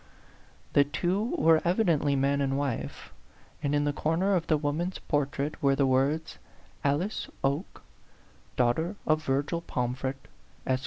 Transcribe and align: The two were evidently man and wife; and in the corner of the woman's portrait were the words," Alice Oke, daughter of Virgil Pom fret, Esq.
The 0.73 0.83
two 0.83 1.35
were 1.37 1.61
evidently 1.63 2.15
man 2.15 2.41
and 2.41 2.57
wife; 2.57 3.13
and 3.61 3.75
in 3.75 3.83
the 3.83 3.93
corner 3.93 4.33
of 4.33 4.47
the 4.47 4.57
woman's 4.57 4.97
portrait 4.97 5.61
were 5.61 5.75
the 5.75 5.85
words," 5.85 6.39
Alice 6.83 7.29
Oke, 7.43 7.83
daughter 8.55 8.95
of 9.05 9.23
Virgil 9.23 9.61
Pom 9.61 9.93
fret, 9.93 10.15
Esq. 10.65 10.79